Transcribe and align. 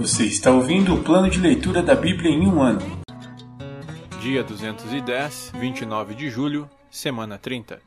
Você 0.00 0.24
está 0.24 0.50
ouvindo 0.50 0.94
o 0.94 1.02
plano 1.04 1.28
de 1.28 1.38
leitura 1.38 1.82
da 1.82 1.94
Bíblia 1.94 2.30
em 2.30 2.46
um 2.46 2.62
ano. 2.62 2.80
Dia 4.22 4.42
210, 4.42 5.52
29 5.60 6.14
de 6.14 6.30
julho, 6.30 6.66
semana 6.90 7.36
30. 7.36 7.78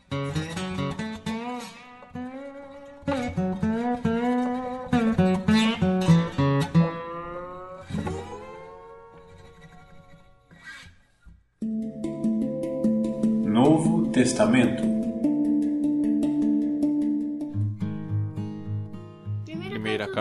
Novo 13.44 14.12
Testamento. 14.12 14.93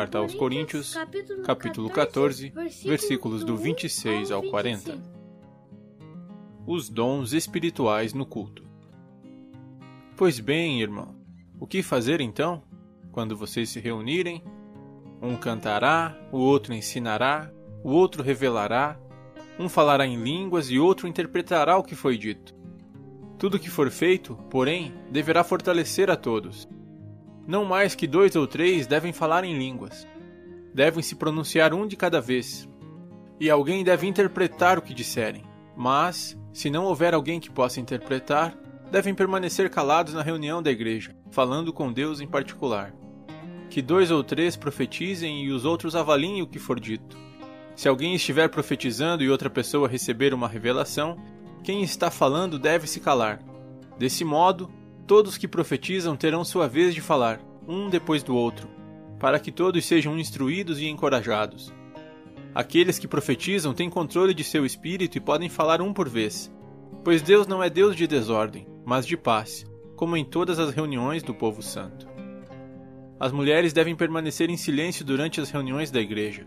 Carta 0.02 0.18
aos 0.18 0.34
Coríntios, 0.34 0.94
capítulo 1.44 1.88
14, 1.88 2.52
versículos 2.84 3.44
do 3.44 3.56
26 3.56 4.32
ao 4.32 4.42
40. 4.42 4.98
Os 6.66 6.88
dons 6.88 7.32
espirituais 7.32 8.12
no 8.12 8.26
culto. 8.26 8.64
Pois 10.16 10.40
bem, 10.40 10.82
irmão, 10.82 11.14
o 11.60 11.68
que 11.68 11.84
fazer 11.84 12.20
então? 12.20 12.64
Quando 13.12 13.36
vocês 13.36 13.68
se 13.68 13.78
reunirem, 13.78 14.42
um 15.20 15.36
cantará, 15.36 16.18
o 16.32 16.38
outro 16.38 16.74
ensinará, 16.74 17.52
o 17.84 17.92
outro 17.92 18.24
revelará, 18.24 18.98
um 19.56 19.68
falará 19.68 20.04
em 20.04 20.20
línguas 20.20 20.68
e 20.68 20.80
outro 20.80 21.06
interpretará 21.06 21.78
o 21.78 21.84
que 21.84 21.94
foi 21.94 22.18
dito. 22.18 22.52
Tudo 23.38 23.58
que 23.58 23.70
for 23.70 23.88
feito, 23.88 24.34
porém, 24.50 24.92
deverá 25.12 25.44
fortalecer 25.44 26.10
a 26.10 26.16
todos. 26.16 26.68
Não 27.46 27.64
mais 27.64 27.94
que 27.94 28.06
dois 28.06 28.36
ou 28.36 28.46
três 28.46 28.86
devem 28.86 29.12
falar 29.12 29.44
em 29.44 29.58
línguas. 29.58 30.06
Devem 30.72 31.02
se 31.02 31.16
pronunciar 31.16 31.74
um 31.74 31.86
de 31.86 31.96
cada 31.96 32.20
vez. 32.20 32.68
E 33.40 33.50
alguém 33.50 33.82
deve 33.82 34.06
interpretar 34.06 34.78
o 34.78 34.82
que 34.82 34.94
disserem. 34.94 35.44
Mas, 35.76 36.38
se 36.52 36.70
não 36.70 36.84
houver 36.84 37.14
alguém 37.14 37.40
que 37.40 37.50
possa 37.50 37.80
interpretar, 37.80 38.56
devem 38.90 39.14
permanecer 39.14 39.70
calados 39.70 40.14
na 40.14 40.22
reunião 40.22 40.62
da 40.62 40.70
igreja, 40.70 41.16
falando 41.30 41.72
com 41.72 41.92
Deus 41.92 42.20
em 42.20 42.26
particular. 42.26 42.94
Que 43.70 43.80
dois 43.80 44.10
ou 44.10 44.22
três 44.22 44.54
profetizem 44.54 45.44
e 45.44 45.50
os 45.50 45.64
outros 45.64 45.96
avaliem 45.96 46.42
o 46.42 46.46
que 46.46 46.58
for 46.58 46.78
dito. 46.78 47.16
Se 47.74 47.88
alguém 47.88 48.14
estiver 48.14 48.48
profetizando 48.48 49.24
e 49.24 49.30
outra 49.30 49.48
pessoa 49.48 49.88
receber 49.88 50.34
uma 50.34 50.46
revelação, 50.46 51.16
quem 51.64 51.82
está 51.82 52.10
falando 52.10 52.58
deve 52.58 52.86
se 52.86 53.00
calar. 53.00 53.40
Desse 53.98 54.24
modo, 54.24 54.70
todos 55.06 55.36
que 55.36 55.48
profetizam 55.48 56.16
terão 56.16 56.44
sua 56.44 56.68
vez 56.68 56.94
de 56.94 57.00
falar, 57.00 57.40
um 57.66 57.88
depois 57.88 58.22
do 58.22 58.36
outro, 58.36 58.68
para 59.18 59.38
que 59.38 59.52
todos 59.52 59.84
sejam 59.84 60.18
instruídos 60.18 60.80
e 60.80 60.86
encorajados. 60.86 61.72
Aqueles 62.54 62.98
que 62.98 63.08
profetizam 63.08 63.72
têm 63.72 63.88
controle 63.88 64.34
de 64.34 64.44
seu 64.44 64.64
espírito 64.64 65.16
e 65.16 65.20
podem 65.20 65.48
falar 65.48 65.80
um 65.80 65.92
por 65.92 66.08
vez, 66.08 66.52
pois 67.04 67.22
Deus 67.22 67.46
não 67.46 67.62
é 67.62 67.70
Deus 67.70 67.96
de 67.96 68.06
desordem, 68.06 68.66
mas 68.84 69.06
de 69.06 69.16
paz, 69.16 69.64
como 69.96 70.16
em 70.16 70.24
todas 70.24 70.58
as 70.58 70.74
reuniões 70.74 71.22
do 71.22 71.34
povo 71.34 71.62
santo. 71.62 72.06
As 73.18 73.32
mulheres 73.32 73.72
devem 73.72 73.94
permanecer 73.94 74.50
em 74.50 74.56
silêncio 74.56 75.04
durante 75.04 75.40
as 75.40 75.50
reuniões 75.50 75.90
da 75.90 76.00
igreja. 76.00 76.44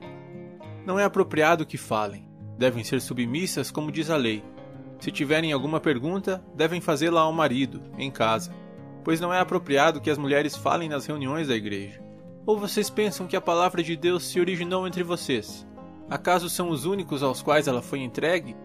Não 0.86 1.00
é 1.00 1.03
apropriado 1.03 1.66
que 1.66 1.78
falem, 1.78 2.28
devem 2.58 2.84
ser 2.84 3.02
submissas 3.02 3.72
como 3.72 3.92
diz 3.92 4.09
a 4.09 4.17
lei 4.17 4.44
se 4.99 5.11
tiverem 5.11 5.51
alguma 5.51 5.79
pergunta, 5.79 6.43
devem 6.55 6.81
fazê-la 6.81 7.21
ao 7.21 7.33
marido, 7.33 7.81
em 7.97 8.09
casa, 8.09 8.51
pois 9.03 9.19
não 9.19 9.33
é 9.33 9.39
apropriado 9.39 10.01
que 10.01 10.09
as 10.09 10.17
mulheres 10.17 10.55
falem 10.55 10.89
nas 10.89 11.05
reuniões 11.05 11.47
da 11.47 11.55
igreja. 11.55 12.01
Ou 12.45 12.57
vocês 12.57 12.89
pensam 12.89 13.27
que 13.27 13.35
a 13.35 13.41
palavra 13.41 13.83
de 13.83 13.95
Deus 13.95 14.23
se 14.23 14.39
originou 14.39 14.88
entre 14.88 15.03
vocês? 15.03 15.67
Acaso 16.09 16.50
são 16.50 16.69
os 16.69 16.85
únicos 16.85 17.23
aos 17.23 17.41
quais 17.41 17.67
ela 17.67 17.81
foi 17.81 18.00
entregue? 18.00 18.55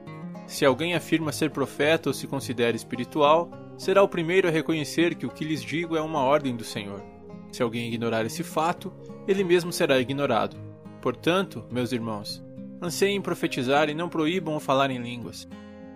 Se 0.46 0.64
alguém 0.64 0.94
afirma 0.94 1.32
ser 1.32 1.50
profeta 1.50 2.10
ou 2.10 2.14
se 2.14 2.26
considera 2.26 2.76
espiritual, 2.76 3.50
será 3.78 4.02
o 4.02 4.08
primeiro 4.08 4.48
a 4.48 4.50
reconhecer 4.50 5.14
que 5.14 5.24
o 5.26 5.30
que 5.30 5.44
lhes 5.44 5.62
digo 5.62 5.96
é 5.96 6.00
uma 6.00 6.20
ordem 6.20 6.56
do 6.56 6.64
Senhor. 6.64 7.02
Se 7.50 7.62
alguém 7.62 7.88
ignorar 7.88 8.24
esse 8.24 8.42
fato, 8.42 8.92
ele 9.26 9.42
mesmo 9.42 9.72
será 9.72 9.98
ignorado. 9.98 10.56
Portanto, 11.00 11.64
meus 11.70 11.92
irmãos, 11.92 12.44
anseiem 12.82 13.20
profetizar 13.20 13.88
e 13.88 13.94
não 13.94 14.08
proíbam 14.08 14.56
o 14.56 14.60
falar 14.60 14.90
em 14.90 14.98
línguas 14.98 15.48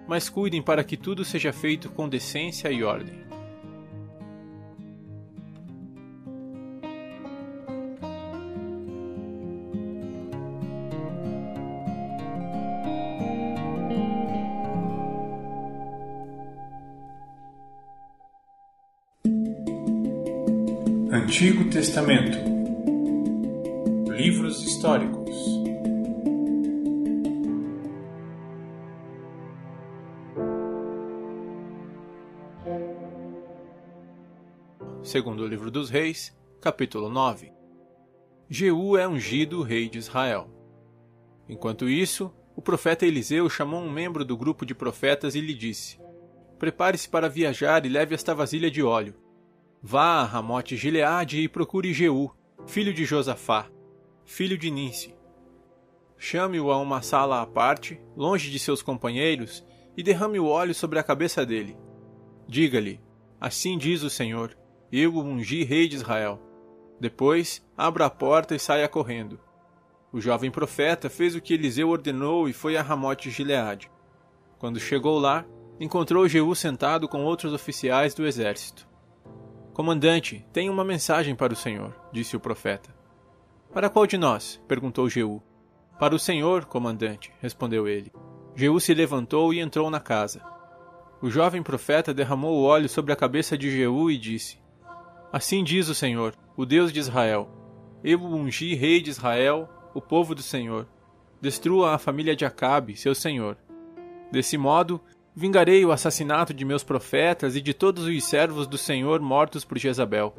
mas 0.07 0.29
cuidem 0.29 0.63
para 0.63 0.85
que 0.85 0.97
tudo 0.97 1.25
seja 1.25 1.53
feito 1.53 1.89
com 1.91 2.09
decência 2.09 2.71
e 2.71 2.83
ordem. 2.83 3.25
Antigo 21.11 21.69
Testamento 21.71 22.39
Livros 24.11 24.63
históricos 24.63 25.54
segundo 35.05 35.43
o 35.43 35.47
livro 35.47 35.71
dos 35.71 35.91
Reis, 35.91 36.35
capítulo 36.63 37.11
9. 37.11 37.53
Jeú 38.49 38.97
é 38.97 39.07
ungido 39.07 39.61
rei 39.63 39.87
de 39.87 39.99
Israel. 39.99 40.49
Enquanto 41.47 41.91
isso, 41.91 42.35
o 42.57 42.63
profeta 42.63 43.05
Eliseu 43.05 43.51
chamou 43.51 43.83
um 43.83 43.91
membro 43.91 44.25
do 44.25 44.35
grupo 44.35 44.65
de 44.65 44.75
profetas 44.75 45.35
e 45.35 45.43
lhe 45.43 45.53
disse: 45.53 46.01
Prepare-se 46.59 47.07
para 47.07 47.29
viajar 47.29 47.85
e 47.85 47.89
leve 47.91 48.15
esta 48.15 48.35
vasilha 48.35 48.71
de 48.71 48.83
óleo. 48.83 49.15
Vá 49.83 50.23
a 50.23 50.25
Ramote 50.25 50.75
Gileade 50.75 51.39
e 51.39 51.49
procure 51.49 51.93
Jeú, 51.93 52.31
filho 52.67 52.95
de 52.95 53.05
Josafá, 53.05 53.69
filho 54.25 54.57
de 54.57 54.71
Ninsi. 54.71 55.15
Chame-o 56.17 56.73
a 56.73 56.79
uma 56.79 57.03
sala 57.03 57.43
à 57.43 57.47
parte, 57.47 58.01
longe 58.17 58.51
de 58.51 58.59
seus 58.59 58.81
companheiros, 58.81 59.63
e 59.95 60.03
derrame 60.03 60.41
o 60.41 60.47
óleo 60.47 60.75
sobre 60.75 60.99
a 60.99 61.03
cabeça 61.03 61.45
dele. 61.45 61.77
Diga-lhe: 62.49 63.03
Assim 63.39 63.77
diz 63.77 64.03
o 64.03 64.09
Senhor: 64.09 64.57
eu 65.01 65.15
o 65.15 65.21
ungi 65.21 65.65
rei 65.65 65.89
de 65.89 65.97
Israel. 65.97 66.41
Depois, 67.01 67.65
abra 67.77 68.07
a 68.07 68.11
porta 68.11 68.55
e 68.55 68.59
saia 68.59 68.89
correndo. 68.89 69.41
O 70.13 70.21
jovem 70.21 70.51
profeta 70.51 71.11
fez 71.11 71.35
o 71.35 71.41
que 71.41 71.55
Eliseu 71.55 71.89
ordenou 71.89 72.49
e 72.49 72.53
foi 72.53 72.77
a 72.77 72.83
Ramote 72.83 73.31
Gileade. 73.31 73.91
Quando 74.59 74.79
chegou 74.79 75.19
lá, 75.19 75.45
encontrou 75.81 76.29
Jeú 76.29 76.55
sentado 76.55 77.09
com 77.09 77.25
outros 77.25 77.53
oficiais 77.53 78.15
do 78.15 78.25
exército. 78.25 78.89
Comandante, 79.73 80.47
tenho 80.53 80.73
uma 80.73 80.85
mensagem 80.85 81.35
para 81.35 81.53
o 81.53 81.57
senhor, 81.57 81.93
disse 82.13 82.37
o 82.37 82.41
profeta. 82.41 82.95
Para 83.73 83.91
qual 83.91 84.07
de 84.07 84.17
nós? 84.17 84.63
perguntou 84.69 85.11
Jeú. 85.11 85.43
Para 85.99 86.15
o 86.15 86.19
senhor, 86.19 86.67
comandante, 86.67 87.33
respondeu 87.41 87.89
ele. 87.89 88.13
Jeú 88.55 88.79
se 88.79 88.95
levantou 88.95 89.53
e 89.53 89.59
entrou 89.59 89.91
na 89.91 89.99
casa. 89.99 90.41
O 91.21 91.29
jovem 91.29 91.63
profeta 91.63 92.15
derramou 92.15 92.57
o 92.57 92.63
óleo 92.63 92.89
sobre 92.89 93.13
a 93.13 93.17
cabeça 93.17 93.59
de 93.59 93.69
Jeú 93.69 94.09
e 94.11 94.17
disse: 94.17 94.63
Assim 95.35 95.65
diz 95.65 95.89
o 95.89 95.97
Senhor, 95.97 96.33
o 96.57 96.65
Deus 96.65 96.93
de 96.93 97.01
Israel: 97.01 97.49
Eu 98.05 98.23
ungi 98.23 98.77
rei 98.77 99.03
de 99.03 99.11
Israel, 99.11 99.69
o 99.93 100.01
povo 100.01 100.33
do 100.33 100.43
Senhor. 100.43 100.87
Destrua 101.41 101.93
a 101.93 101.99
família 101.99 102.37
de 102.37 102.45
Acabe, 102.45 102.97
seu 102.97 103.17
senhor. 103.17 103.57
Desse 104.31 104.57
modo, 104.57 105.01
vingarei 105.35 105.85
o 105.85 105.91
assassinato 105.91 106.55
de 106.55 106.65
meus 106.65 106.85
profetas 106.85 107.57
e 107.57 107.61
de 107.61 107.75
todos 107.75 108.05
os 108.05 108.25
servos 108.25 108.69
do 108.69 108.79
Senhor 108.79 109.21
mortos 109.21 109.65
por 109.65 109.77
Jezabel. 109.77 110.33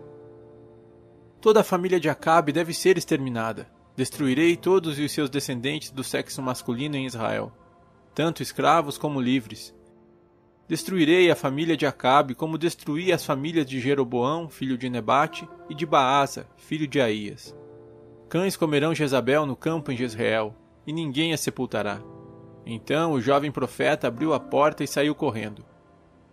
Toda 1.42 1.60
a 1.60 1.66
família 1.66 2.00
de 2.00 2.08
Acabe 2.08 2.54
deve 2.54 2.74
ser 2.74 2.98
exterminada. 2.98 3.68
Destruirei 3.98 4.56
todos 4.56 4.98
os 4.98 5.12
seus 5.12 5.30
descendentes 5.30 5.92
do 5.92 6.06
sexo 6.06 6.42
masculino 6.42 6.96
em 6.96 7.06
Israel, 7.06 7.52
tanto 8.14 8.42
escravos 8.42 8.98
como 8.98 9.20
livres, 9.20 9.76
Destruirei 10.68 11.30
a 11.30 11.36
família 11.36 11.78
de 11.78 11.86
Acabe, 11.86 12.34
como 12.34 12.58
destruí 12.58 13.12
as 13.12 13.24
famílias 13.24 13.68
de 13.68 13.80
Jeroboão, 13.80 14.50
filho 14.50 14.78
de 14.78 14.90
Nebate, 14.90 15.48
e 15.70 15.76
de 15.76 15.86
Baasa, 15.86 16.48
filho 16.58 16.88
de 16.88 17.00
Aías. 17.00 17.56
Cães 18.28 18.58
comerão 18.58 18.94
Jezabel 18.94 19.46
no 19.46 19.56
campo 19.56 19.92
em 19.92 19.98
Jezreel, 19.98 20.56
e 20.88 20.92
ninguém 20.92 21.34
a 21.34 21.38
sepultará. 21.38 22.02
Então 22.66 23.12
o 23.12 23.22
jovem 23.22 23.52
profeta 23.52 24.08
abriu 24.08 24.34
a 24.34 24.40
porta 24.40 24.84
e 24.84 24.88
saiu 24.88 25.14
correndo. 25.14 25.64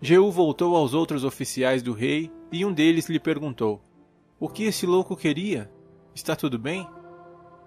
Jeú 0.01 0.31
voltou 0.31 0.75
aos 0.77 0.95
outros 0.95 1.25
oficiais 1.25 1.83
do 1.83 1.93
rei, 1.93 2.31
e 2.51 2.65
um 2.65 2.73
deles 2.73 3.11
lhe 3.11 3.21
perguntou: 3.21 3.83
O 4.41 4.49
que 4.49 4.65
esse 4.65 4.87
louco 4.87 5.15
queria? 5.15 5.71
Está 6.15 6.35
tudo 6.35 6.59
bem? 6.59 6.89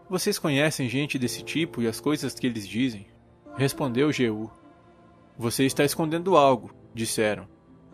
Vocês 0.10 0.40
conhecem 0.40 0.90
gente 0.90 1.18
desse 1.20 1.44
tipo 1.44 1.82
e 1.82 1.88
as 1.88 2.00
coisas 2.00 2.34
que 2.34 2.48
eles 2.48 2.68
dizem? 2.68 3.08
Respondeu 3.56 4.12
Jeú: 4.12 4.50
você 5.38 5.66
está 5.66 5.84
escondendo 5.84 6.38
algo, 6.38 6.72
disseram. 6.94 7.48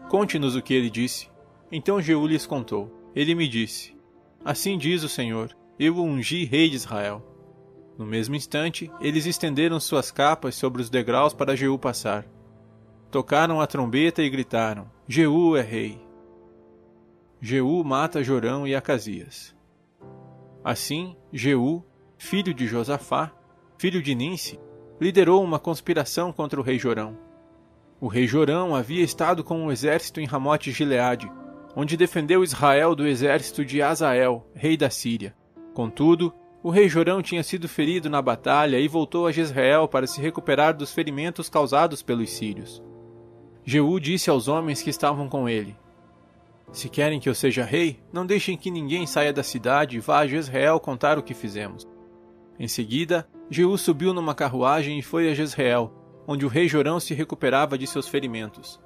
Conte-nos 0.09 0.55
o 0.55 0.61
que 0.61 0.73
ele 0.73 0.89
disse. 0.89 1.29
Então 1.71 2.01
Jeú 2.01 2.27
lhes 2.27 2.45
contou. 2.45 3.09
Ele 3.15 3.33
me 3.33 3.47
disse: 3.47 3.95
Assim 4.43 4.77
diz 4.77 5.03
o 5.03 5.09
Senhor: 5.09 5.55
Eu 5.79 5.97
o 5.97 6.03
ungi 6.03 6.45
rei 6.45 6.69
de 6.69 6.75
Israel. 6.75 7.25
No 7.97 8.05
mesmo 8.05 8.35
instante, 8.35 8.91
eles 8.99 9.25
estenderam 9.25 9.79
suas 9.79 10.11
capas 10.11 10.55
sobre 10.55 10.81
os 10.81 10.89
degraus 10.89 11.33
para 11.33 11.55
Jeú 11.55 11.77
passar. 11.77 12.25
Tocaram 13.09 13.59
a 13.59 13.67
trombeta 13.67 14.21
e 14.21 14.29
gritaram: 14.29 14.89
Jeú 15.07 15.55
é 15.55 15.61
rei. 15.61 16.01
Jeú 17.39 17.83
mata 17.83 18.23
Jorão 18.23 18.67
e 18.67 18.75
Acasias. 18.75 19.55
Assim, 20.63 21.15
Jeú, 21.33 21.83
filho 22.17 22.53
de 22.53 22.67
Josafá, 22.67 23.31
filho 23.77 24.01
de 24.01 24.13
Ninse, 24.13 24.59
liderou 24.99 25.43
uma 25.43 25.57
conspiração 25.57 26.31
contra 26.31 26.59
o 26.59 26.63
rei 26.63 26.77
Jorão. 26.77 27.30
O 28.01 28.07
rei 28.07 28.25
Jorão 28.25 28.73
havia 28.73 29.03
estado 29.03 29.43
com 29.43 29.61
um 29.61 29.71
exército 29.71 30.19
em 30.19 30.25
Ramote 30.25 30.71
Gileade, 30.71 31.31
onde 31.75 31.95
defendeu 31.95 32.43
Israel 32.43 32.95
do 32.95 33.05
exército 33.05 33.63
de 33.63 33.79
Azael, 33.79 34.43
rei 34.55 34.75
da 34.75 34.89
Síria. 34.89 35.35
Contudo, 35.71 36.33
o 36.63 36.71
rei 36.71 36.89
Jorão 36.89 37.21
tinha 37.21 37.43
sido 37.43 37.69
ferido 37.69 38.09
na 38.09 38.19
batalha 38.19 38.79
e 38.79 38.87
voltou 38.87 39.27
a 39.27 39.31
Jezreel 39.31 39.87
para 39.87 40.07
se 40.07 40.19
recuperar 40.19 40.75
dos 40.75 40.91
ferimentos 40.91 41.47
causados 41.47 42.01
pelos 42.01 42.31
sírios. 42.31 42.81
Jeú 43.63 43.99
disse 43.99 44.31
aos 44.31 44.47
homens 44.47 44.81
que 44.81 44.89
estavam 44.89 45.29
com 45.29 45.47
ele: 45.47 45.77
Se 46.71 46.89
querem 46.89 47.19
que 47.19 47.29
eu 47.29 47.35
seja 47.35 47.63
rei, 47.63 47.99
não 48.11 48.25
deixem 48.25 48.57
que 48.57 48.71
ninguém 48.71 49.05
saia 49.05 49.31
da 49.31 49.43
cidade 49.43 49.97
e 49.97 49.99
vá 49.99 50.21
a 50.21 50.27
Jezreel 50.27 50.79
contar 50.79 51.19
o 51.19 51.23
que 51.23 51.35
fizemos. 51.35 51.87
Em 52.59 52.67
seguida, 52.67 53.27
Jeú 53.47 53.77
subiu 53.77 54.11
numa 54.11 54.33
carruagem 54.33 54.97
e 54.97 55.03
foi 55.03 55.29
a 55.29 55.35
Jezreel, 55.35 56.00
onde 56.31 56.45
o 56.45 56.49
rei 56.49 56.67
Jorão 56.67 56.97
se 56.97 57.13
recuperava 57.13 57.77
de 57.77 57.85
seus 57.85 58.07
ferimentos. 58.07 58.79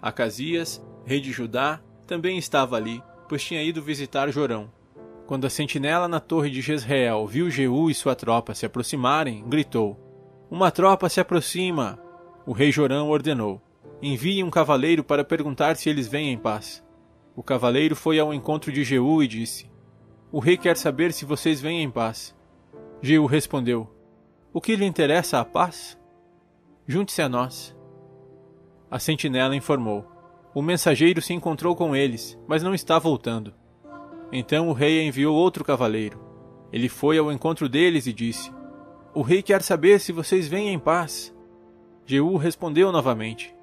Acasias, 0.00 0.80
rei 1.04 1.20
de 1.20 1.32
Judá, 1.32 1.80
também 2.06 2.38
estava 2.38 2.76
ali, 2.76 3.02
pois 3.28 3.42
tinha 3.42 3.62
ido 3.62 3.82
visitar 3.82 4.30
Jorão. 4.30 4.70
Quando 5.26 5.44
a 5.44 5.50
sentinela 5.50 6.06
na 6.06 6.20
torre 6.20 6.50
de 6.50 6.60
Jezreel 6.60 7.26
viu 7.26 7.50
Jeú 7.50 7.90
e 7.90 7.94
sua 7.94 8.14
tropa 8.14 8.54
se 8.54 8.64
aproximarem, 8.64 9.44
gritou: 9.46 9.98
Uma 10.48 10.70
tropa 10.70 11.08
se 11.08 11.20
aproxima! 11.20 11.98
O 12.46 12.52
rei 12.52 12.70
Jorão 12.70 13.10
ordenou: 13.10 13.60
Envie 14.00 14.44
um 14.44 14.50
cavaleiro 14.50 15.02
para 15.02 15.24
perguntar 15.24 15.76
se 15.76 15.90
eles 15.90 16.06
vêm 16.06 16.32
em 16.32 16.38
paz. 16.38 16.82
O 17.34 17.42
cavaleiro 17.42 17.96
foi 17.96 18.20
ao 18.20 18.32
encontro 18.32 18.70
de 18.70 18.84
Jeú 18.84 19.20
e 19.20 19.26
disse: 19.26 19.68
O 20.30 20.38
rei 20.38 20.56
quer 20.56 20.76
saber 20.76 21.12
se 21.12 21.24
vocês 21.24 21.60
vêm 21.60 21.82
em 21.82 21.90
paz. 21.90 22.34
Jeú 23.02 23.26
respondeu: 23.26 23.92
O 24.52 24.60
que 24.60 24.76
lhe 24.76 24.86
interessa 24.86 25.40
a 25.40 25.44
paz? 25.44 25.97
Junte-se 26.90 27.20
a 27.20 27.28
nós. 27.28 27.76
A 28.90 28.98
sentinela 28.98 29.54
informou: 29.54 30.06
O 30.54 30.62
mensageiro 30.62 31.20
se 31.20 31.34
encontrou 31.34 31.76
com 31.76 31.94
eles, 31.94 32.38
mas 32.48 32.62
não 32.62 32.74
está 32.74 32.98
voltando. 32.98 33.52
Então 34.32 34.70
o 34.70 34.72
rei 34.72 35.06
enviou 35.06 35.36
outro 35.36 35.62
cavaleiro. 35.62 36.18
Ele 36.72 36.88
foi 36.88 37.18
ao 37.18 37.30
encontro 37.30 37.68
deles 37.68 38.06
e 38.06 38.12
disse: 38.14 38.50
O 39.12 39.20
rei 39.20 39.42
quer 39.42 39.60
saber 39.60 40.00
se 40.00 40.12
vocês 40.12 40.48
vêm 40.48 40.70
em 40.70 40.78
paz. 40.78 41.36
Jeú 42.06 42.38
respondeu 42.38 42.90
novamente: 42.90 43.54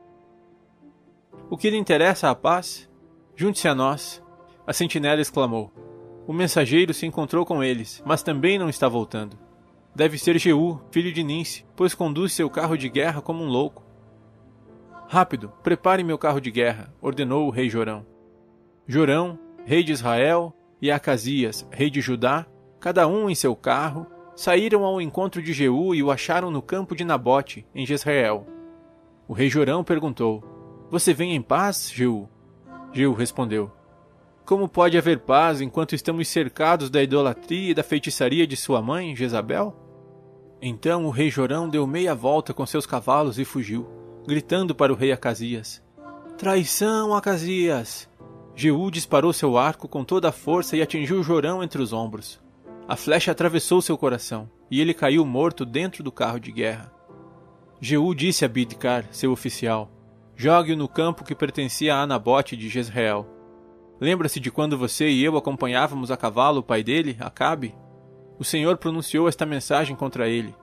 O 1.50 1.58
que 1.58 1.72
lhe 1.72 1.78
interessa 1.78 2.30
a 2.30 2.36
paz? 2.36 2.88
Junte-se 3.36 3.68
a 3.68 3.74
nós. 3.74 4.24
A 4.68 4.72
sentinela 4.72 5.20
exclamou: 5.20 5.74
O 6.28 6.32
mensageiro 6.32 6.94
se 6.94 7.08
encontrou 7.08 7.44
com 7.44 7.64
eles, 7.64 8.04
mas 8.06 8.22
também 8.22 8.60
não 8.60 8.70
está 8.70 8.88
voltando. 8.88 9.45
Deve 9.96 10.18
ser 10.18 10.38
Jeú, 10.38 10.82
filho 10.92 11.12
de 11.12 11.24
Ninse, 11.24 11.66
pois 11.76 11.96
conduz 11.96 12.34
seu 12.34 12.50
carro 12.50 12.78
de 12.78 12.90
guerra 12.90 13.22
como 13.22 13.44
um 13.44 13.48
louco. 13.48 13.84
Rápido, 15.08 15.54
prepare 15.64 16.04
meu 16.04 16.18
carro 16.18 16.42
de 16.42 16.52
guerra, 16.52 16.94
ordenou 17.02 17.48
o 17.48 17.50
rei 17.50 17.70
Jorão. 17.70 18.06
Jorão 18.88 19.40
rei 19.66 19.84
de 19.84 19.92
Israel, 19.92 20.54
e 20.80 20.92
Acasias, 20.92 21.68
rei 21.72 21.90
de 21.90 22.00
Judá, 22.00 22.46
cada 22.80 23.08
um 23.08 23.30
em 23.30 23.34
seu 23.34 23.56
carro, 23.56 24.06
saíram 24.36 24.84
ao 24.84 25.02
encontro 25.02 25.42
de 25.42 25.54
Jeú 25.54 25.96
e 25.96 26.04
o 26.04 26.12
acharam 26.12 26.52
no 26.52 26.62
campo 26.62 26.96
de 26.96 27.04
Nabote, 27.04 27.66
em 27.74 27.86
Jezreel. 27.86 28.46
O 29.28 29.34
rei 29.34 29.50
Jorão 29.50 29.84
perguntou: 29.84 30.44
Você 30.92 31.14
vem 31.14 31.36
em 31.36 31.42
paz, 31.42 31.92
Jeú? 31.92 32.30
Jeú 32.94 33.14
respondeu: 33.14 33.72
Como 34.46 34.70
pode 34.70 34.98
haver 34.98 35.20
paz 35.22 35.62
enquanto 35.62 35.96
estamos 35.96 36.28
cercados 36.28 36.92
da 36.92 37.02
idolatria 37.02 37.72
e 37.72 37.74
da 37.74 37.82
feitiçaria 37.82 38.46
de 38.46 38.56
sua 38.56 38.84
mãe, 38.84 39.16
Jezabel? 39.16 39.85
Então 40.62 41.06
o 41.06 41.10
rei 41.10 41.30
Jorão 41.30 41.70
deu 41.70 41.86
meia 41.86 42.16
volta 42.16 42.54
com 42.54 42.66
seus 42.66 42.86
cavalos 42.86 43.38
e 43.38 43.46
fugiu, 43.46 43.88
gritando 44.26 44.74
para 44.74 44.92
o 44.92 44.96
rei 44.96 45.12
Acasias: 45.12 45.84
Traição, 46.38 47.14
Acasias! 47.14 48.10
Jeú 48.56 48.90
disparou 48.90 49.34
seu 49.34 49.58
arco 49.58 49.88
com 49.88 50.04
toda 50.04 50.30
a 50.30 50.32
força 50.32 50.78
e 50.78 50.82
atingiu 50.82 51.22
Jorão 51.22 51.62
entre 51.62 51.82
os 51.82 51.92
ombros. 51.92 52.40
A 52.88 52.96
flecha 52.96 53.32
atravessou 53.32 53.82
seu 53.82 53.98
coração, 53.98 54.50
e 54.72 54.80
ele 54.80 54.94
caiu 54.94 55.26
morto 55.26 55.66
dentro 55.66 56.04
do 56.04 56.12
carro 56.12 56.40
de 56.40 56.52
guerra. 56.52 56.92
Jeú 57.82 58.16
disse 58.16 58.46
a 58.46 58.48
Bidkar, 58.48 59.08
seu 59.12 59.32
oficial: 59.32 59.92
Jogue-o 60.36 60.78
no 60.78 60.88
campo 60.88 61.24
que 61.24 61.36
pertencia 61.36 61.96
a 61.96 62.02
Anabote 62.02 62.56
de 62.56 62.70
Jezreel. 62.70 63.28
Lembra-se 64.00 64.40
de 64.40 64.52
quando 64.52 64.78
você 64.78 65.10
e 65.10 65.24
eu 65.24 65.36
acompanhávamos 65.38 66.12
a 66.12 66.18
cavalo 66.18 66.60
o 66.60 66.64
pai 66.64 66.84
dele, 66.84 67.18
Acabe? 67.20 67.76
O 68.38 68.44
Senhor 68.44 68.78
pronunciou 68.78 69.30
esta 69.30 69.46
mensagem 69.46 69.96
contra 69.96 70.28
ele. 70.28 70.54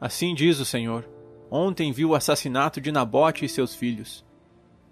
Assim 0.00 0.34
diz 0.34 0.58
o 0.58 0.64
Senhor: 0.64 1.08
Ontem 1.50 1.92
viu 1.92 2.10
o 2.10 2.14
assassinato 2.14 2.80
de 2.80 2.90
Nabote 2.90 3.44
e 3.44 3.48
seus 3.48 3.74
filhos. 3.74 4.24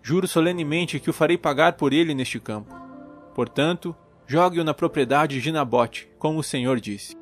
Juro 0.03 0.29
solenemente 0.29 1.01
que 1.01 1.11
o 1.11 1.13
farei 1.13 1.39
pagar 1.39 1.75
por 1.75 1.93
ele 1.93 2.15
neste 2.15 2.39
campo. 2.39 2.75
Portanto, 3.35 3.95
jogue-o 4.27 4.65
na 4.65 4.75
propriedade 4.75 5.41
de 5.41 5.51
Nabote, 5.51 6.09
como 6.19 6.39
o 6.39 6.45
Senhor 6.45 6.79
disse. 6.81 7.17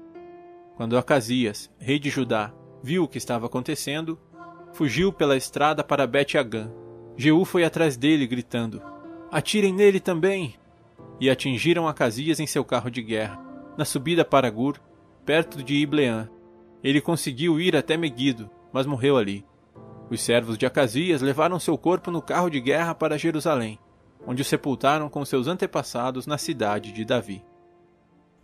Quando 0.76 0.98
Acasias, 0.98 1.70
rei 1.78 1.98
de 1.98 2.10
Judá, 2.10 2.52
viu 2.82 3.04
o 3.04 3.08
que 3.08 3.18
estava 3.18 3.46
acontecendo, 3.46 4.18
fugiu 4.72 5.12
pela 5.12 5.36
estrada 5.36 5.84
para 5.84 6.06
Bet-Agã. 6.06 6.70
Jeú 7.16 7.44
foi 7.44 7.64
atrás 7.64 7.96
dele, 7.96 8.26
gritando: 8.26 8.82
Atirem 9.30 9.72
nele 9.72 10.00
também! 10.00 10.56
E 11.20 11.30
atingiram 11.30 11.86
Acasias 11.86 12.40
em 12.40 12.46
seu 12.46 12.64
carro 12.64 12.90
de 12.90 13.00
guerra, 13.00 13.40
na 13.78 13.84
subida 13.84 14.24
para 14.24 14.50
Gur, 14.50 14.80
perto 15.24 15.62
de 15.62 15.74
Ibleã. 15.74 16.28
Ele 16.82 17.00
conseguiu 17.00 17.60
ir 17.60 17.74
até 17.74 17.96
Meguido, 17.96 18.50
mas 18.72 18.86
morreu 18.86 19.16
ali. 19.16 19.44
Os 20.10 20.20
servos 20.20 20.58
de 20.58 20.66
Acasias 20.66 21.22
levaram 21.22 21.58
seu 21.58 21.78
corpo 21.78 22.10
no 22.10 22.20
carro 22.20 22.50
de 22.50 22.60
guerra 22.60 22.94
para 22.94 23.16
Jerusalém, 23.16 23.78
onde 24.26 24.42
o 24.42 24.44
sepultaram 24.44 25.08
com 25.08 25.24
seus 25.24 25.46
antepassados 25.46 26.26
na 26.26 26.36
cidade 26.36 26.92
de 26.92 27.04
Davi. 27.04 27.42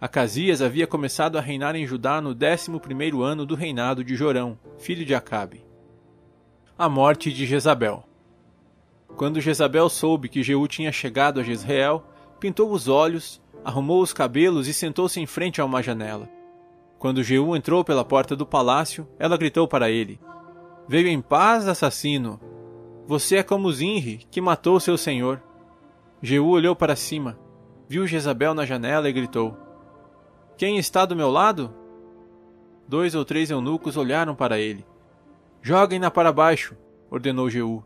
Acasias 0.01 0.63
havia 0.63 0.87
começado 0.87 1.37
a 1.37 1.43
reinar 1.43 1.77
em 1.77 1.87
Judá 1.87 2.23
no 2.23 2.35
décimo 2.35 2.81
primeiro 2.81 3.23
ano 3.23 3.45
do 3.45 3.55
reinado 3.55 4.03
de 4.03 4.17
Jorão, 4.17 4.59
filho 4.79 5.05
de 5.05 5.15
Acabe. 5.15 5.63
A 6.79 6.89
morte 6.89 7.31
de 7.31 7.45
Jezabel 7.45 8.03
Quando 9.19 9.43
Jezabel 9.43 9.91
soube 9.91 10.31
que 10.31 10.43
Jeú 10.43 10.67
tinha 10.67 10.91
chegado 10.91 11.39
a 11.39 11.43
Jezreel, 11.43 12.03
pintou 12.41 12.73
os 12.73 12.89
olhos, 12.89 13.43
arrumou 13.63 14.01
os 14.01 14.15
cabelos 14.15 14.67
e 14.67 14.73
sentou-se 14.73 15.21
em 15.21 15.27
frente 15.27 15.61
a 15.61 15.65
uma 15.67 15.83
janela. 15.83 16.40
Quando 17.01 17.23
Jeú 17.23 17.57
entrou 17.57 17.83
pela 17.83 18.05
porta 18.05 18.37
do 18.37 18.45
palácio, 18.45 19.09
ela 19.19 19.39
gritou 19.39 19.67
para 19.67 19.91
ele: 19.91 20.21
Veio 20.87 21.09
em 21.09 21.23
paz, 21.23 21.67
assassino. 21.67 22.39
Você 23.07 23.37
é 23.37 23.43
como 23.43 23.73
Zinri, 23.73 24.19
que 24.31 24.39
matou 24.39 24.79
seu 24.79 24.99
senhor. 24.99 25.43
Jeú 26.21 26.51
olhou 26.51 26.77
para 26.77 26.95
cima, 26.95 27.39
viu 27.89 28.07
Jezabel 28.07 28.53
na 28.53 28.67
janela 28.67 29.09
e 29.09 29.15
gritou: 29.15 29.57
Quem 30.59 30.77
está 30.77 31.07
do 31.07 31.17
meu 31.17 31.31
lado? 31.31 31.75
Dois 32.87 33.15
ou 33.15 33.25
três 33.25 33.51
eunucos 33.51 33.97
olharam 33.97 34.35
para 34.35 34.59
ele. 34.59 34.85
Joguem-na 35.63 36.11
para 36.11 36.31
baixo, 36.31 36.77
ordenou 37.11 37.49
Jeú. 37.49 37.83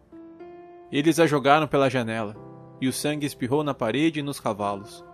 Eles 0.91 1.21
a 1.21 1.27
jogaram 1.27 1.69
pela 1.69 1.89
janela, 1.89 2.35
e 2.81 2.89
o 2.89 2.93
sangue 2.93 3.27
espirrou 3.27 3.63
na 3.63 3.75
parede 3.75 4.19
e 4.19 4.25
nos 4.25 4.41
cavalos. 4.41 5.05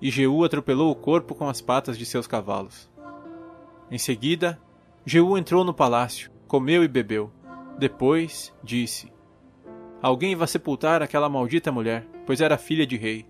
E 0.00 0.12
Jeú 0.12 0.44
atropelou 0.44 0.92
o 0.92 0.94
corpo 0.94 1.34
com 1.34 1.48
as 1.48 1.60
patas 1.60 1.98
de 1.98 2.06
seus 2.06 2.28
cavalos. 2.28 2.88
Em 3.90 3.98
seguida, 3.98 4.60
Jeú 5.04 5.36
entrou 5.36 5.64
no 5.64 5.74
palácio 5.74 6.30
comeu 6.50 6.82
e 6.82 6.88
bebeu. 6.88 7.30
Depois 7.78 8.52
disse: 8.60 9.12
Alguém 10.02 10.34
vai 10.34 10.48
sepultar 10.48 11.00
aquela 11.00 11.28
maldita 11.28 11.70
mulher, 11.70 12.04
pois 12.26 12.40
era 12.40 12.58
filha 12.58 12.84
de 12.84 12.96
rei. 12.96 13.24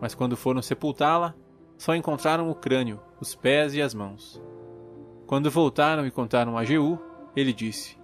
Mas 0.00 0.14
quando 0.14 0.34
foram 0.34 0.62
sepultá-la, 0.62 1.34
só 1.76 1.94
encontraram 1.94 2.50
o 2.50 2.54
crânio, 2.54 3.02
os 3.20 3.34
pés 3.34 3.74
e 3.74 3.82
as 3.82 3.92
mãos. 3.92 4.42
Quando 5.26 5.50
voltaram 5.50 6.06
e 6.06 6.10
contaram 6.10 6.56
a 6.56 6.64
Jeú, 6.64 6.98
ele 7.36 7.52
disse: 7.52 7.98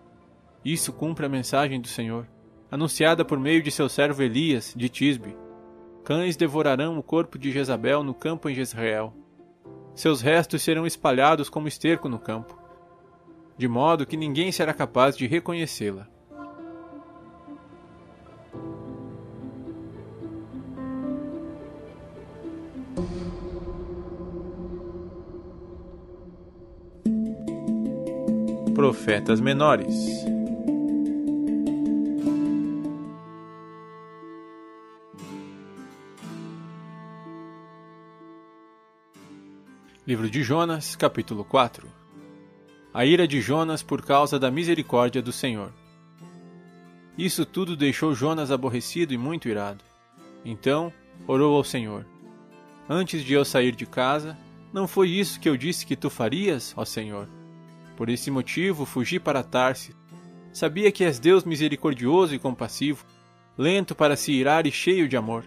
Isso 0.62 0.92
cumpre 0.92 1.24
a 1.24 1.30
mensagem 1.30 1.80
do 1.80 1.88
Senhor, 1.88 2.28
anunciada 2.70 3.24
por 3.24 3.40
meio 3.40 3.62
de 3.62 3.70
seu 3.70 3.88
servo 3.88 4.22
Elias, 4.22 4.74
de 4.76 4.90
Tisbe. 4.90 5.34
Cães 6.04 6.36
devorarão 6.36 6.98
o 6.98 7.02
corpo 7.02 7.38
de 7.38 7.50
Jezabel 7.50 8.02
no 8.02 8.12
campo 8.12 8.46
em 8.50 8.54
Jezreel. 8.54 9.14
Seus 9.98 10.22
restos 10.22 10.62
serão 10.62 10.86
espalhados 10.86 11.50
como 11.50 11.66
esterco 11.66 12.08
no 12.08 12.18
campo 12.20 12.68
de 13.58 13.66
modo 13.66 14.06
que 14.06 14.16
ninguém 14.16 14.52
será 14.52 14.72
capaz 14.72 15.16
de 15.16 15.26
reconhecê-la. 15.26 16.06
Profetas 28.72 29.40
menores. 29.40 30.37
Livro 40.28 40.40
de 40.40 40.44
Jonas, 40.44 40.94
capítulo 40.94 41.42
4 41.42 41.88
A 42.92 43.06
ira 43.06 43.26
de 43.26 43.40
Jonas 43.40 43.82
por 43.82 44.04
causa 44.04 44.38
da 44.38 44.50
misericórdia 44.50 45.22
do 45.22 45.32
Senhor. 45.32 45.72
Isso 47.16 47.46
tudo 47.46 47.74
deixou 47.74 48.14
Jonas 48.14 48.50
aborrecido 48.50 49.14
e 49.14 49.16
muito 49.16 49.48
irado. 49.48 49.82
Então 50.44 50.92
orou 51.26 51.56
ao 51.56 51.64
Senhor: 51.64 52.04
Antes 52.86 53.24
de 53.24 53.32
eu 53.32 53.42
sair 53.42 53.74
de 53.74 53.86
casa, 53.86 54.36
não 54.70 54.86
foi 54.86 55.08
isso 55.08 55.40
que 55.40 55.48
eu 55.48 55.56
disse 55.56 55.86
que 55.86 55.96
tu 55.96 56.10
farias, 56.10 56.74
ó 56.76 56.84
Senhor? 56.84 57.26
Por 57.96 58.10
esse 58.10 58.30
motivo 58.30 58.84
fugi 58.84 59.18
para 59.18 59.42
Tarsis. 59.42 59.96
Sabia 60.52 60.92
que 60.92 61.04
és 61.04 61.18
Deus 61.18 61.42
misericordioso 61.42 62.34
e 62.34 62.38
compassivo, 62.38 63.02
lento 63.56 63.94
para 63.94 64.14
se 64.14 64.30
irar 64.30 64.66
e 64.66 64.70
cheio 64.70 65.08
de 65.08 65.16
amor. 65.16 65.46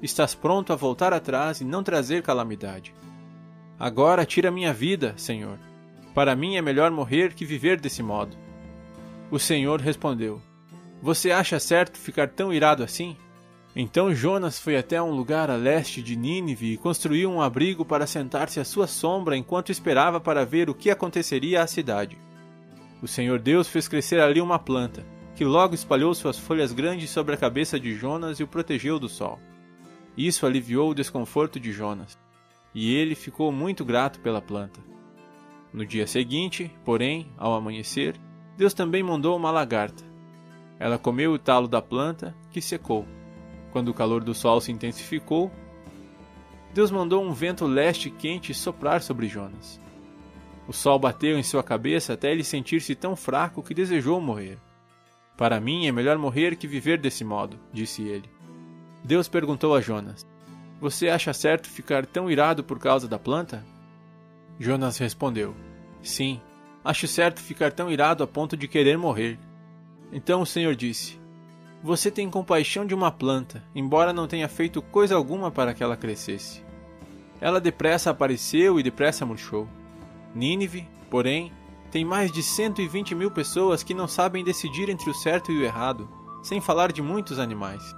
Estás 0.00 0.36
pronto 0.36 0.72
a 0.72 0.76
voltar 0.76 1.12
atrás 1.12 1.60
e 1.60 1.64
não 1.64 1.82
trazer 1.82 2.22
calamidade. 2.22 2.94
Agora 3.78 4.24
tira 4.24 4.52
minha 4.52 4.72
vida, 4.72 5.14
Senhor. 5.16 5.58
Para 6.14 6.36
mim 6.36 6.56
é 6.56 6.62
melhor 6.62 6.92
morrer 6.92 7.34
que 7.34 7.44
viver 7.44 7.80
desse 7.80 8.02
modo. 8.02 8.36
O 9.30 9.38
Senhor 9.38 9.80
respondeu: 9.80 10.40
Você 11.02 11.32
acha 11.32 11.58
certo 11.58 11.98
ficar 11.98 12.28
tão 12.28 12.52
irado 12.52 12.84
assim? 12.84 13.16
Então 13.74 14.14
Jonas 14.14 14.60
foi 14.60 14.76
até 14.76 15.02
um 15.02 15.10
lugar 15.10 15.50
a 15.50 15.56
leste 15.56 16.00
de 16.00 16.14
Nínive 16.14 16.72
e 16.72 16.76
construiu 16.76 17.28
um 17.28 17.42
abrigo 17.42 17.84
para 17.84 18.06
sentar-se 18.06 18.60
à 18.60 18.64
sua 18.64 18.86
sombra 18.86 19.36
enquanto 19.36 19.72
esperava 19.72 20.20
para 20.20 20.46
ver 20.46 20.70
o 20.70 20.74
que 20.74 20.88
aconteceria 20.90 21.60
à 21.60 21.66
cidade. 21.66 22.16
O 23.02 23.08
Senhor 23.08 23.40
Deus 23.40 23.66
fez 23.66 23.88
crescer 23.88 24.20
ali 24.20 24.40
uma 24.40 24.60
planta, 24.60 25.04
que 25.34 25.44
logo 25.44 25.74
espalhou 25.74 26.14
suas 26.14 26.38
folhas 26.38 26.72
grandes 26.72 27.10
sobre 27.10 27.34
a 27.34 27.36
cabeça 27.36 27.80
de 27.80 27.92
Jonas 27.96 28.38
e 28.38 28.44
o 28.44 28.48
protegeu 28.48 29.00
do 29.00 29.08
sol. 29.08 29.40
Isso 30.16 30.46
aliviou 30.46 30.90
o 30.90 30.94
desconforto 30.94 31.58
de 31.58 31.72
Jonas 31.72 32.16
e 32.74 32.94
ele 32.94 33.14
ficou 33.14 33.52
muito 33.52 33.84
grato 33.84 34.20
pela 34.20 34.42
planta. 34.42 34.80
No 35.72 35.86
dia 35.86 36.06
seguinte, 36.06 36.70
porém, 36.84 37.30
ao 37.36 37.54
amanhecer, 37.54 38.16
Deus 38.56 38.74
também 38.74 39.02
mandou 39.02 39.36
uma 39.36 39.50
lagarta. 39.50 40.04
Ela 40.78 40.98
comeu 40.98 41.32
o 41.32 41.38
talo 41.38 41.68
da 41.68 41.80
planta, 41.80 42.34
que 42.50 42.60
secou. 42.60 43.06
Quando 43.72 43.88
o 43.88 43.94
calor 43.94 44.22
do 44.22 44.34
sol 44.34 44.60
se 44.60 44.72
intensificou, 44.72 45.50
Deus 46.72 46.90
mandou 46.90 47.24
um 47.24 47.32
vento 47.32 47.66
leste 47.66 48.10
quente 48.10 48.52
soprar 48.52 49.00
sobre 49.02 49.28
Jonas. 49.28 49.80
O 50.66 50.72
sol 50.72 50.98
bateu 50.98 51.38
em 51.38 51.42
sua 51.42 51.62
cabeça 51.62 52.14
até 52.14 52.32
ele 52.32 52.42
sentir-se 52.42 52.94
tão 52.94 53.14
fraco 53.14 53.62
que 53.62 53.74
desejou 53.74 54.20
morrer. 54.20 54.58
Para 55.36 55.60
mim 55.60 55.86
é 55.86 55.92
melhor 55.92 56.16
morrer 56.16 56.56
que 56.56 56.66
viver 56.66 56.98
desse 56.98 57.24
modo, 57.24 57.58
disse 57.72 58.02
ele. 58.02 58.28
Deus 59.04 59.28
perguntou 59.28 59.74
a 59.74 59.80
Jonas: 59.80 60.26
você 60.80 61.08
acha 61.08 61.32
certo 61.32 61.68
ficar 61.68 62.04
tão 62.04 62.30
irado 62.30 62.62
por 62.62 62.78
causa 62.78 63.08
da 63.08 63.18
planta? 63.18 63.64
Jonas 64.58 64.98
respondeu: 64.98 65.54
Sim, 66.02 66.40
acho 66.84 67.08
certo 67.08 67.40
ficar 67.40 67.72
tão 67.72 67.90
irado 67.90 68.22
a 68.22 68.26
ponto 68.26 68.56
de 68.56 68.68
querer 68.68 68.98
morrer. 68.98 69.38
Então 70.12 70.42
o 70.42 70.46
Senhor 70.46 70.74
disse: 70.74 71.18
Você 71.82 72.10
tem 72.10 72.30
compaixão 72.30 72.86
de 72.86 72.94
uma 72.94 73.10
planta, 73.10 73.62
embora 73.74 74.12
não 74.12 74.28
tenha 74.28 74.48
feito 74.48 74.82
coisa 74.82 75.14
alguma 75.14 75.50
para 75.50 75.74
que 75.74 75.82
ela 75.82 75.96
crescesse. 75.96 76.62
Ela 77.40 77.60
depressa 77.60 78.10
apareceu 78.10 78.78
e 78.78 78.82
depressa 78.82 79.26
murchou. 79.26 79.68
Nínive, 80.34 80.88
porém, 81.10 81.52
tem 81.90 82.04
mais 82.04 82.32
de 82.32 82.42
120 82.42 83.14
mil 83.14 83.30
pessoas 83.30 83.82
que 83.82 83.94
não 83.94 84.08
sabem 84.08 84.44
decidir 84.44 84.88
entre 84.88 85.08
o 85.08 85.14
certo 85.14 85.52
e 85.52 85.58
o 85.58 85.64
errado, 85.64 86.08
sem 86.42 86.60
falar 86.60 86.90
de 86.90 87.00
muitos 87.00 87.38
animais. 87.38 87.94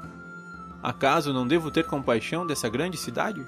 Acaso 0.87 1.33
não 1.33 1.45
devo 1.45 1.69
ter 1.69 1.85
compaixão 1.85 2.47
dessa 2.47 2.69
grande 2.69 2.97
cidade? 2.97 3.45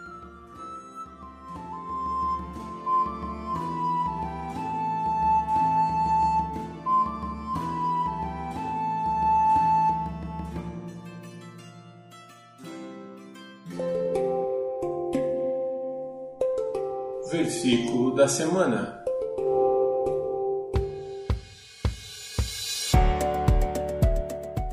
Versículo 17.30 18.16
da 18.16 18.26
semana. 18.26 19.00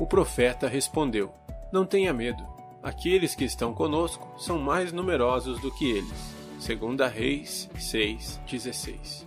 O 0.00 0.06
profeta 0.08 0.66
respondeu: 0.66 1.32
Não 1.70 1.86
tenha 1.86 2.12
medo. 2.12 2.55
Aqueles 2.86 3.34
que 3.34 3.44
estão 3.44 3.74
conosco 3.74 4.32
são 4.38 4.60
mais 4.60 4.92
numerosos 4.92 5.58
do 5.58 5.72
que 5.72 5.90
eles. 5.90 6.36
Segunda 6.60 7.08
Reis 7.08 7.68
6:16. 7.74 9.26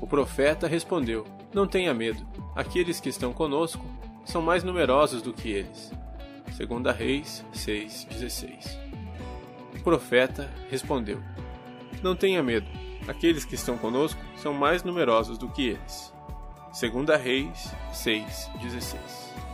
O 0.00 0.06
profeta 0.06 0.68
respondeu: 0.68 1.26
Não 1.52 1.66
tenha 1.66 1.92
medo. 1.92 2.24
Aqueles 2.54 3.00
que 3.00 3.08
estão 3.08 3.32
conosco 3.32 3.84
são 4.24 4.40
mais 4.40 4.62
numerosos 4.62 5.20
do 5.20 5.32
que 5.32 5.50
eles. 5.50 5.92
Segunda 6.52 6.92
Reis 6.92 7.44
6:16. 7.52 8.78
O 9.74 9.82
profeta 9.82 10.48
respondeu: 10.70 11.20
Não 12.04 12.14
tenha 12.14 12.40
medo. 12.40 12.68
Aqueles 13.08 13.44
que 13.44 13.56
estão 13.56 13.76
conosco 13.76 14.20
são 14.36 14.54
mais 14.54 14.84
numerosos 14.84 15.36
do 15.38 15.48
que 15.48 15.70
eles. 15.70 16.14
Segunda 16.72 17.16
Reis 17.16 17.68
6:16. 17.92 19.45